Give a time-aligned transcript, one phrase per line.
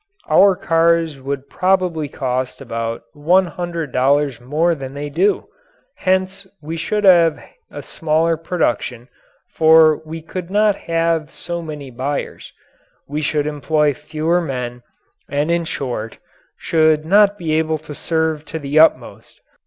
[0.31, 5.47] Our cars would probably cost about one hundred dollars more than they do;
[5.97, 7.39] hence we should have
[7.69, 9.09] a smaller production,
[9.53, 12.51] for we could not have so many buyers;
[13.07, 14.81] we should employ fewer men,
[15.29, 16.17] and in short,
[16.57, 19.39] should not be able to serve to the utmost.